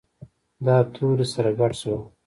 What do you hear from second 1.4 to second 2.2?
ګډ شول.